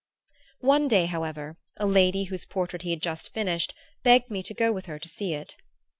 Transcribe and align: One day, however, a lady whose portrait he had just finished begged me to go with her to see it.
One 0.61 0.87
day, 0.87 1.05
however, 1.05 1.57
a 1.77 1.85
lady 1.85 2.23
whose 2.23 2.43
portrait 2.43 2.81
he 2.81 2.89
had 2.89 3.03
just 3.03 3.35
finished 3.35 3.75
begged 4.01 4.31
me 4.31 4.41
to 4.41 4.53
go 4.55 4.71
with 4.71 4.87
her 4.87 4.97
to 4.97 5.07
see 5.07 5.35
it. 5.35 5.55